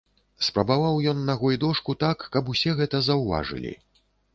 [0.47, 3.81] Спрабаваў ён нагой дошку так, каб усе гэта заўважылі.